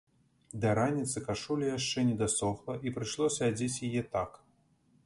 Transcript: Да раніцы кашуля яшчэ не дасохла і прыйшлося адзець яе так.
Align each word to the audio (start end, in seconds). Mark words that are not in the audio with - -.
Да 0.63 0.69
раніцы 0.79 1.17
кашуля 1.27 1.69
яшчэ 1.77 2.07
не 2.09 2.17
дасохла 2.23 2.79
і 2.89 2.95
прыйшлося 2.97 3.41
адзець 3.53 3.75
яе 3.91 4.03
так. 4.19 4.31